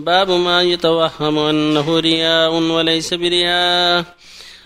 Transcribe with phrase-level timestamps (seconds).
[0.00, 4.04] باب ما يتوهم أنه رياء وليس برياء.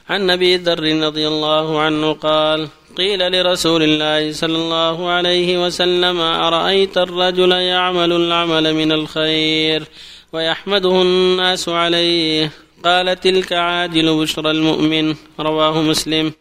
[0.08, 6.99] عن أبي ذر رضي الله عنه قال قيل لرسول الله صلى الله عليه وسلم أرأيت
[6.99, 9.83] الرجل يعمل العمل من الخير
[10.33, 12.51] ويحمده الناس عليه؟
[12.85, 15.14] قال تلك عاجل بشرى المؤمن.
[15.41, 16.32] رواه مسلم.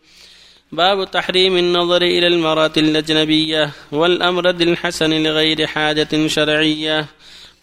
[0.72, 7.06] باب تحريم النظر إلى المرأة الأجنبية والأمرد الحسن لغير حاجة شرعية.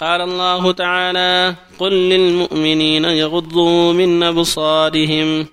[0.01, 5.47] قال الله تعالى قل للمؤمنين يغضوا من أبصارهم.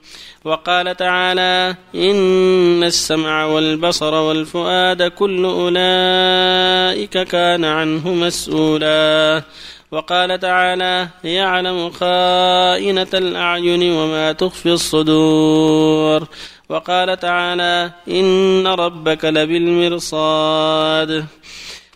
[0.45, 9.43] وقال تعالى إن السمع والبصر والفؤاد كل أولئك كان عنه مسؤولا.
[9.91, 16.27] وقال تعالى يعلم خائنة الأعين وما تخفي الصدور.
[16.69, 21.25] وقال تعالى إن ربك لبالمرصاد.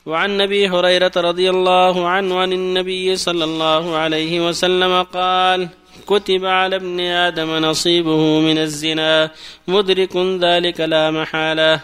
[0.06, 5.70] وعن أبي هريرة رضي الله عنه عن النبي صلى الله عليه وسلم قال
[6.08, 9.32] كتب على ابن آدم نصيبه من الزنا
[9.68, 11.80] مدرك ذلك لا محالة.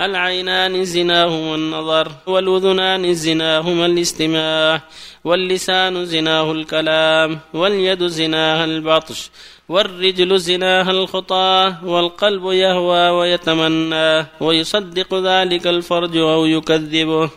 [0.00, 4.82] العينان زناهما النظر والأذنان زناهما الاستماع
[5.24, 9.30] واللسان زناه الكلام واليد زناها البطش
[9.68, 17.30] والرجل زناها الخطى والقلب يهوى ويتمنى ويصدق ذلك الفرج أو يكذبه.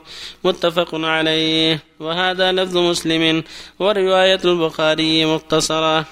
[0.44, 1.80] متفق عليه.
[2.00, 3.44] وهذا لفظ مسلم
[3.80, 6.06] ورواية البخاري مختصرة.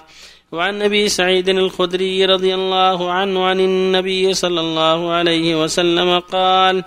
[0.54, 6.84] وعن أبي سعيد الخدري رضي الله عنه عن النبي صلى الله عليه وسلم قال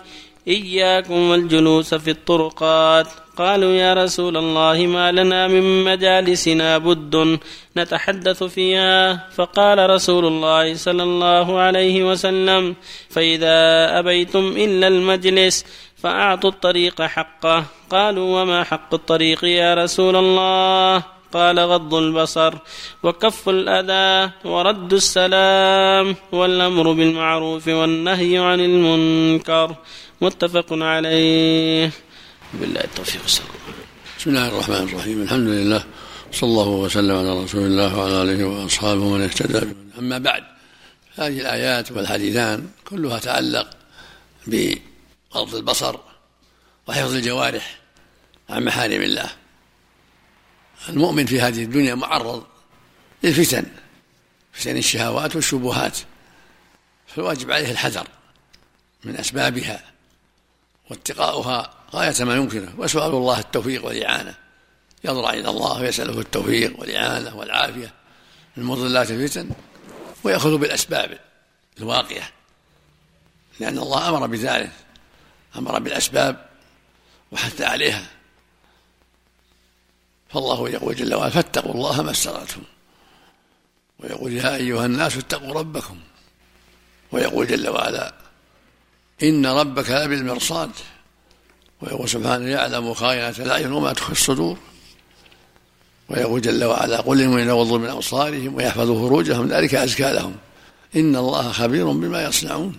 [0.48, 3.06] إياكم والجلوس في الطرقات.
[3.36, 7.38] قالوا يا رسول الله ما لنا من مجالسنا بد
[7.76, 9.28] نتحدث فيها.
[9.34, 12.74] فقال رسول الله صلى الله عليه وسلم
[13.10, 13.58] فإذا
[13.98, 17.64] أبيتم إلا المجلس فأعطوا الطريق حقه.
[17.90, 22.52] قالوا وما حق الطريق يا رسول الله؟ قال غض البصر
[23.04, 29.68] وكف الأذى ورد السلام والأمر بالمعروف والنهي عن المنكر
[30.20, 31.90] متفق عليه.
[32.58, 33.48] بالله التوفيق والسلام
[34.18, 35.22] بسم الله الرحمن الرحيم.
[35.22, 35.82] الحمد لله
[36.32, 39.62] صلى الله وسلم على رسول الله وعلى آله وأصحابه ومن اهتدى
[39.98, 40.44] أما بعد
[41.16, 42.58] هذه الآيات والحديثان
[42.88, 43.68] كلها تعلق
[44.46, 45.96] بغض البصر
[46.86, 47.78] وحفظ الجوارح
[48.50, 49.30] عن محارم الله.
[50.88, 52.46] المؤمن في هذه الدنيا معرض
[53.22, 53.66] للفتن
[54.52, 55.98] فتن الشهوات والشبهات
[57.06, 58.08] فالواجب عليه الحذر
[59.04, 59.82] من أسبابها
[60.90, 64.34] واتقاؤها غاية ما يمكنه وسؤال الله التوفيق والإعانة.
[65.04, 67.92] يضرع إلى الله ويسأله التوفيق والإعانة والعافية
[68.56, 69.50] من مضلات الفتن
[70.24, 71.18] ويأخذ بالأسباب
[71.78, 72.28] الواقعة
[73.60, 74.72] لأن الله أمر بذلك
[75.56, 76.46] أمر بالأسباب
[77.32, 78.06] وحث عليها.
[80.36, 82.62] فالله يقول جل وعلا فاتقوا الله ما استطعتم.
[83.98, 85.98] ويقول يا أيها الناس اتقوا ربكم.
[87.12, 88.14] ويقول جل وعلا
[89.22, 90.70] إن ربك لبالمرصاد.
[91.82, 94.58] ويقول سبحانه يعلم خائنة الأعين وما تخفي الصدور.
[96.08, 100.36] ويقول جل وعلا قل للمؤمنين يغضوا من أبصارهم ويحفظوا فروجهم ذلك أزكى لهم.
[100.96, 102.76] إن الله خبير بما يصنعون.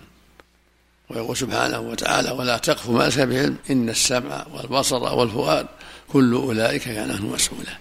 [1.10, 5.68] ويقول سبحانه وتعالى ولا تقف ما ليس بعلم إن السمع والبصر والفؤاد
[6.14, 7.78] كل أولئك كان عنه مسؤولا.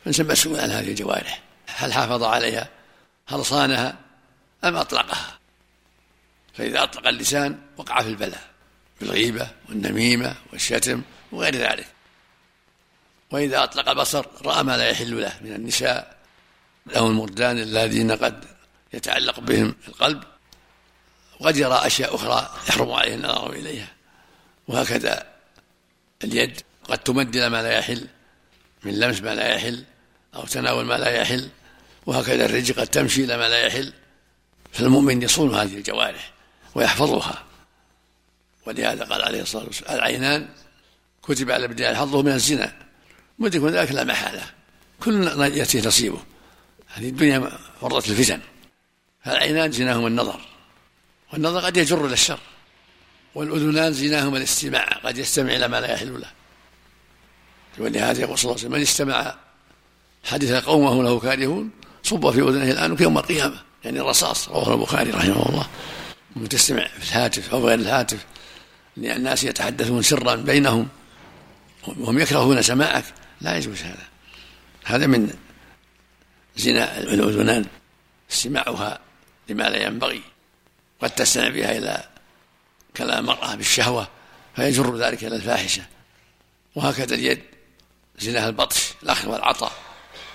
[0.00, 2.68] فالإنسان مسؤول عن هذه الجوارح؟ هل حافظ عليها؟
[3.26, 3.96] هل صانها؟
[4.64, 5.38] أم أطلقها؟
[6.54, 8.50] فإذا أطلق اللسان وقع في البلاء
[9.00, 11.02] بالغيبة والنميمة والشتم
[11.32, 11.86] وغير ذلك.
[13.30, 16.16] وإذا أطلق البصر رأى ما لا يحل له من النساء
[16.86, 18.44] لهم المردان الذين قد
[18.92, 20.22] يتعلق بهم القلب.
[21.40, 23.88] وقد يرى أشياء أخرى يحرم عليه النظر إليها.
[24.68, 25.26] وهكذا
[26.24, 28.06] اليد قد تمد إلى ما لا يحل
[28.84, 29.84] من لمس ما لا يحل
[30.34, 31.48] أو تناول ما لا يحل
[32.06, 33.92] وهكذا الرجل قد تمشي إلى ما لا يحل.
[34.72, 36.32] فالمؤمن يصون هذه الجوارح
[36.74, 37.44] ويحفظها.
[38.66, 40.48] ولهذا قال عليه الصلاة والسلام العينان
[41.22, 42.72] كتب على بداية حظه من الزنا.
[43.38, 44.42] مدرك ذلك؟ لا محالة.
[45.00, 46.20] كل يأتيه نصيبه.
[46.88, 48.40] هذه الدنيا فرضة الفتن.
[49.24, 50.40] فالعينان زناهما النظر.
[51.32, 52.40] والنظر قد يجر إلى الشر.
[53.34, 56.30] والأذنان زناهما الاستماع قد يستمع إلى ما لا يحل له.
[57.80, 59.34] ولهذا يقول صلى الله عليه وسلم من استمع
[60.24, 61.70] حديث قومه له كارهون
[62.02, 63.62] صب في أذنه الآن يوم القيامة.
[63.84, 65.68] يعني الرصاص رواه البخاري رحمه الله.
[66.36, 68.24] من تستمع في الهاتف أو غير الهاتف
[68.96, 70.88] لأن الناس يتحدثون سرا بينهم
[71.86, 73.04] وهم يكرهون سماعك.
[73.40, 74.06] لا يجوز هذا.
[74.84, 75.30] هذا من
[76.56, 77.64] زنا الأذنان
[78.32, 79.00] استماعها
[79.48, 80.22] لما لا ينبغي
[81.02, 82.04] قد تستمع بها إلى
[82.96, 84.08] كلام المرأة بالشهوة
[84.56, 85.82] فيجر ذلك إلى الفاحشة.
[86.74, 87.42] وهكذا اليد.
[88.18, 89.72] زناها البطش الأخذ والعطاء.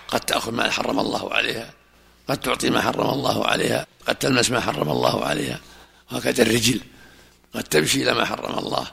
[0.07, 1.73] قد تأخذ ما حرم الله عليها
[2.27, 5.59] قد تعطي ما حرم الله عليها قد تلمس ما حرم الله عليها.
[6.11, 6.81] وهكذا الرجل
[7.53, 8.87] قد تمشي إلى ما حرم الله.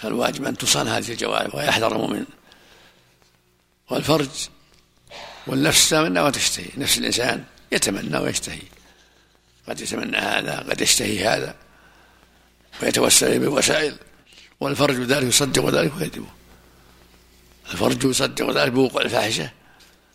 [0.00, 2.24] فالواجب أن تصان هذه الجوارح ويحذر المؤمن.
[3.90, 4.28] والفرج
[5.46, 6.68] والنفس تتمنى وتشتهي.
[6.76, 8.62] نفس الإنسان يتمنى ويشتهي.
[9.68, 11.54] قد يتمنى هذا قد يشتهي هذا.
[12.82, 13.96] ويتوسل بالوسائل
[14.60, 16.37] والفرج ذلك يصدق ذلك ويكذبه
[17.72, 19.50] الفرج يصدق ذلك بوقوع الفاحشة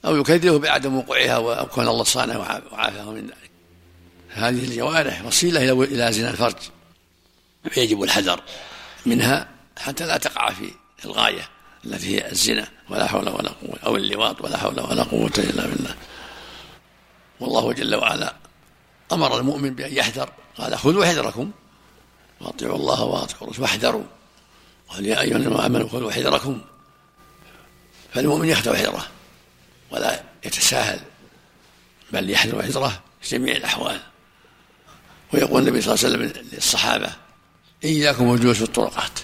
[0.06, 3.52] أو يكذبه بعدم وقوعها وكون الله صانه وعافاه من ذلك.
[4.30, 6.56] هذه الجوارح وسيلة إلى زنا الفرج.
[7.70, 8.42] فيجب الحذر
[9.06, 9.48] منها
[9.78, 10.72] حتى لا تقع في
[11.06, 11.50] الغاية
[11.86, 15.96] التي هي الزنا ولا حول ولا قوة أو اللواط ولا حول ولا قوة إلا بالله.
[17.40, 18.36] والله جل وعلا
[19.12, 21.52] أمر المؤمن بأن يحذر قال خذوا حذركم
[22.42, 24.04] وأطيعوا الله وأطيعوا الرسول واحذروا.
[24.90, 26.62] قال يا أيها الذين آمنوا خذوا حذركم.
[28.14, 29.08] فالمؤمن يحذر حذره
[29.92, 31.00] ولا يتساهل
[32.12, 34.00] بل يحذر حذره في جميع الأحوال.
[35.34, 37.14] ويقول النبي صلى الله عليه وسلم للصحابة
[37.84, 39.20] إياكم والجلوس في الطرقات.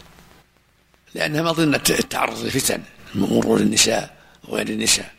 [1.16, 2.84] لأنها مظنة التعرض للفتن
[3.16, 5.14] مرور النساء وغير النساء.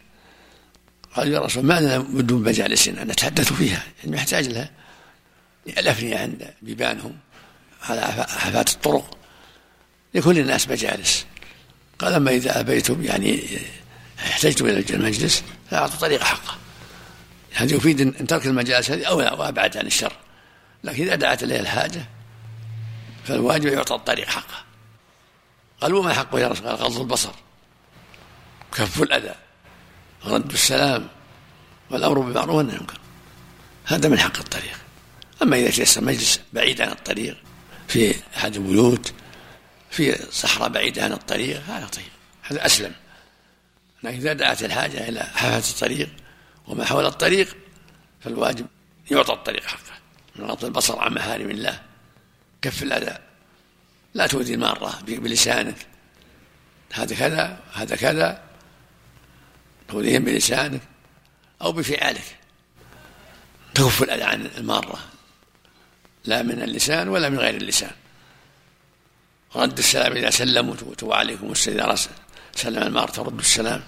[1.16, 4.70] قال يا رسول ما لنا بد من مجالسنا نتحدث فيها يعني يحتاج لها.
[5.66, 7.18] الأفنية عند بيبانهم
[7.82, 9.18] على حافات الطرق.
[10.14, 11.26] لكل الناس مجالس.
[12.00, 13.58] قال أما إذا أبيتم يعني
[14.18, 16.56] احتجتم إلى المجلس فأعطوا طريق حقه.
[17.52, 20.12] هذا يفيد أن ترك المجالس هذه أولى وأبعد عن الشر.
[20.84, 22.04] لكن إذا دعت إليه الحاجة
[23.24, 24.64] فالواجب يعطى الطريق حقه.
[25.80, 27.32] قالوا ما حقه يا رسول الله؟ غض البصر
[28.72, 29.34] كف الأذى
[30.24, 31.08] رد السلام
[31.90, 32.86] والأمر بالمعروف والنهي عن
[33.84, 34.76] هذا من حق الطريق.
[35.42, 37.36] أما إذا تيسر مجلس بعيد عن الطريق
[37.88, 39.12] في أحد البيوت
[39.90, 41.62] في صحراء بعيدة عن الطريق.
[41.62, 42.04] هذا طيب.
[42.42, 42.92] هذا أسلم.
[44.02, 46.08] لكن إذا دعت الحاجة إلى حافة الطريق
[46.66, 47.56] وما حول الطريق
[48.20, 48.66] فالواجب
[49.10, 49.92] يعطى الطريق حقه.
[50.36, 51.82] من غض البصر عن محارم الله.
[52.62, 53.18] كف الأذى.
[54.14, 55.76] لا تؤذي المارة بلسانك.
[56.92, 58.42] هذا كذا هذا كذا.
[59.88, 60.80] تؤذيهم بلسانك
[61.62, 62.36] أو بفعالك.
[63.74, 64.98] تكف الأذى عن المارة.
[66.24, 67.90] لا من اللسان ولا من غير اللسان.
[69.56, 71.96] رد السلام إذا سلموا وعليكم السلام إذا
[72.54, 73.82] سلم المار ترد السلام.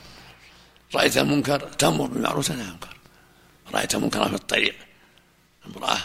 [0.94, 2.96] رأيت المنكر تأمر بالمعروف تنهى عن المنكر.
[3.74, 4.74] رأيت منكرا في الطريق
[5.66, 5.98] امرأة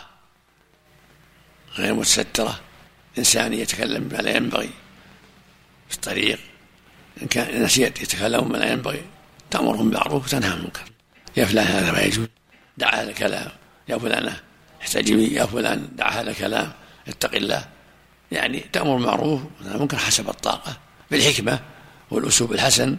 [1.76, 2.60] غير متسترة
[3.18, 4.70] إنسان يتكلم بما لا ينبغي
[5.90, 6.40] في الطريق.
[7.22, 9.06] إن كان نسيت يتكلم بما لا ينبغي
[9.52, 10.92] تأمرهم بالمعروف وتنهى عن المنكر.
[11.38, 12.28] يا فلان هذا ما يجوز
[12.78, 13.52] دع هذا الكلام.
[13.88, 14.42] يا فلانة
[14.82, 16.74] احتجبي يا فلان دع هذا الكلام
[17.08, 17.68] اتق الله.
[18.32, 20.78] يعني تأمر بالمعروف المنكر حسب الطاقة
[21.12, 21.60] بالحكمة
[22.12, 22.98] والأسلوب الحسن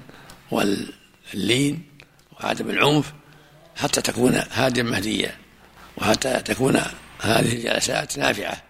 [0.51, 1.83] واللين
[2.33, 3.13] وعدم العنف
[3.77, 5.37] حتى تكون هاديا مهديا
[5.97, 6.81] وحتى تكون
[7.21, 8.63] هذه الجلسات نافعة.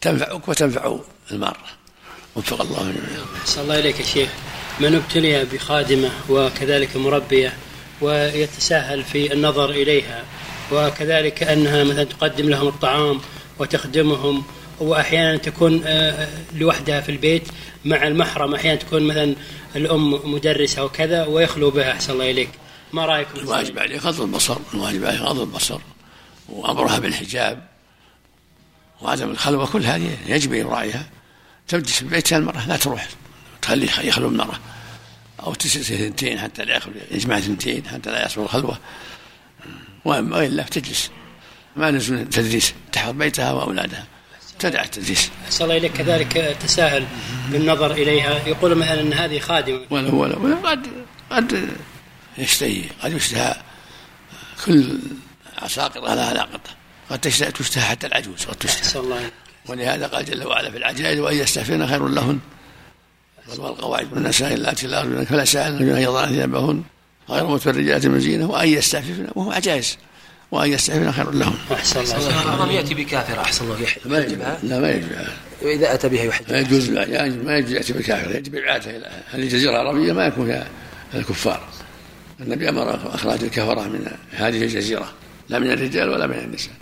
[0.00, 0.98] تنفعك وتنفع
[1.30, 1.66] المارة
[2.36, 3.26] وفق الله جميعا.
[3.40, 4.30] أحسن الله إليك يا شيخ.
[4.80, 7.52] من ابتلي بخادمة وكذلك مربية
[8.00, 10.24] ويتساهل في النظر إليها
[10.72, 13.20] وكذلك أنها مثلا تقدم لهم الطعام
[13.58, 14.44] وتخدمهم
[14.80, 17.48] وأحيانا تكون آه، لوحدها في البيت
[17.84, 18.54] مع المحرم.
[18.54, 19.34] أحيانا تكون مثلا
[19.76, 21.92] الأم مدرسة وكذا ويخلو بها.
[21.92, 22.48] أحسن الله إليك.
[22.92, 24.56] ما رأيكم؟ الواجب عليه غض البصر.
[24.74, 25.80] الواجب عليه غض البصر
[26.48, 27.66] وامرها بالحجاب
[29.02, 31.06] وعدم الخلوه كل هذه يجب ان يراعيها
[31.68, 33.08] تجلس في بيتها المراه لا تروح.
[33.62, 34.58] تخلي يخلو المراه
[35.40, 38.78] أو تجلس اثنتين حتى لا يخلو يجمع اثنتين حتى لا يصل الخلوه
[40.04, 41.10] وإلا تجلس.
[41.76, 42.74] ما لزم تدريس.
[42.92, 44.06] تحفظ بيتها وأولادها.
[44.58, 45.92] تدع التدريس أحسن الله إليك.
[45.92, 47.06] كذلك تساهل
[47.52, 48.48] بالنظر إليها.
[48.48, 49.80] يقول مثلا أن هذه خادمة.
[49.90, 50.86] ولا ولا, ولا قد
[51.30, 51.68] قد
[52.38, 53.56] يشتهي قد يشتهى
[54.64, 54.98] كل
[55.58, 56.70] عساقطة لها لاقطة
[57.10, 59.00] قد تشتهى حتى العجوز قد تشتهى.
[59.00, 59.30] الله
[59.68, 62.38] ولهذا قال جل وعلا في العجائز وأن يستعفين خير لهن
[63.58, 66.82] والقواعد من النساء اللاتي لا يرجون فلا سألن أن يضعن ثيابهن
[67.30, 69.28] غير متبرجات من زينة وأن يستعففن.
[69.34, 69.98] وهو عجائز.
[70.50, 71.56] وأن يستعففن خير لهم.
[71.72, 72.28] أحسن الله.
[72.28, 75.08] الحرام يأتي بكافر أحسن الله يحج ما يجب لا ما يجب
[75.62, 78.36] وإذا أتى بها يحج ما يجوز يعني ما يجوز يأتي بكافر.
[78.36, 80.68] يجب إبعادها إلى هذه الجزيرة العربية؟ ما يكون فيها
[81.14, 81.68] الكفار.
[82.40, 85.12] النبي أمر إخراج الكفرة من هذه الجزيرة.
[85.48, 86.72] لا من الرجال ولا من النساء.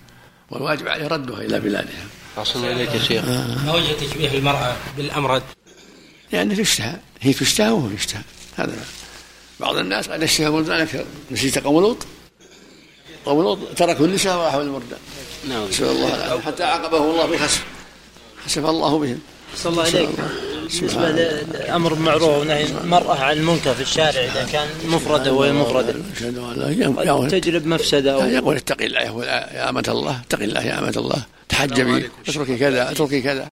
[0.50, 2.06] والواجب عليه ردها إلى بلادها.
[2.38, 3.24] أحسن إليك يا شيخ.
[3.66, 5.42] ما وجه تشبيه المرأة بالأمرد؟
[6.32, 8.22] يعني تشتهى هي تشتهى وهو يشتهى
[8.56, 8.76] هذا
[9.60, 12.06] بعض الناس قد يشتهى ولذلك نسيت قوم لوط.
[13.26, 14.98] قوم لوط تركوا النساء وراحوا المردان
[15.48, 15.68] نعم.
[15.68, 16.46] نسأل الله العافية.
[16.46, 17.64] حتى عاقبه الله بخسف.
[18.46, 19.18] خسف الله بهم.
[19.56, 20.08] صلى الله عليك.
[20.80, 25.94] بالنسبة للأمر بالمعروف ونهي المرأة عن المنكر في الشارع إذا كان مفردة وهي مفردة.
[27.28, 31.22] تجلب مفسدة أو يقول اتق الله يا أمة الله اتق الله يا أمة الله.
[31.48, 32.10] تحجبي.
[32.28, 33.42] اتركي كذا اتركي كذا.